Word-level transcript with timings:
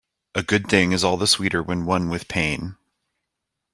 A 0.33 0.41
good 0.41 0.67
thing 0.67 0.93
is 0.93 1.03
all 1.03 1.15
the 1.15 1.27
sweeter 1.27 1.61
when 1.61 1.85
won 1.85 2.09
with 2.09 2.27
pain. 2.27 2.75